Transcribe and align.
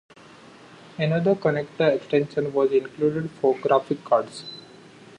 Another 0.97 1.35
connector 1.35 1.95
extension 1.95 2.51
was 2.53 2.71
included 2.71 3.29
for 3.29 3.53
graphics 3.57 4.03
cards. 4.03 4.45